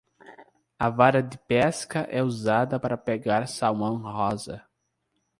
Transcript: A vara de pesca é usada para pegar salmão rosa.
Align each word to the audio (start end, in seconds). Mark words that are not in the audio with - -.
A 0.79 0.89
vara 0.89 1.21
de 1.21 1.37
pesca 1.37 2.07
é 2.09 2.23
usada 2.23 2.79
para 2.79 2.97
pegar 2.97 3.47
salmão 3.47 3.97
rosa. 3.97 4.65